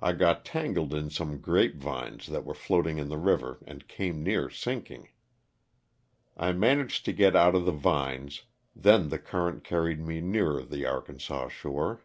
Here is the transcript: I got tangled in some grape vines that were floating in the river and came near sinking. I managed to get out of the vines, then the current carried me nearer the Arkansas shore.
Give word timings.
I 0.00 0.14
got 0.14 0.44
tangled 0.44 0.92
in 0.92 1.10
some 1.10 1.40
grape 1.40 1.76
vines 1.76 2.26
that 2.26 2.44
were 2.44 2.54
floating 2.56 2.98
in 2.98 3.08
the 3.08 3.16
river 3.16 3.62
and 3.68 3.86
came 3.86 4.20
near 4.20 4.50
sinking. 4.50 5.10
I 6.36 6.50
managed 6.50 7.04
to 7.04 7.12
get 7.12 7.36
out 7.36 7.54
of 7.54 7.64
the 7.64 7.70
vines, 7.70 8.46
then 8.74 9.10
the 9.10 9.18
current 9.20 9.62
carried 9.62 10.00
me 10.00 10.20
nearer 10.20 10.64
the 10.64 10.84
Arkansas 10.86 11.50
shore. 11.50 12.02